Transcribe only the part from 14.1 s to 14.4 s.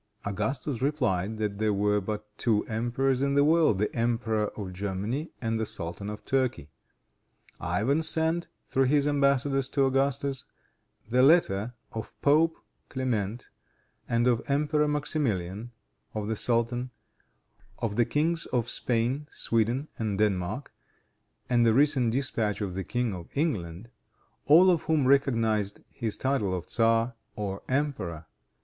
the